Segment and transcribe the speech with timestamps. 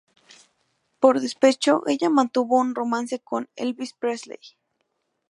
[0.99, 4.39] Por despecho, ella mantuvo un romance con Elvis Presley.